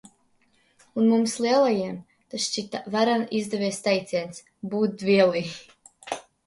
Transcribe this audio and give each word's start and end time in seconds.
Un 1.01 1.11
mums, 1.11 1.35
lielajiem, 1.47 1.99
tas 2.31 2.47
šķita 2.47 2.83
varen 2.97 3.29
izdevies 3.43 3.81
teiciens– 3.91 4.43
"būt 4.75 5.01
dvielī". 5.05 5.49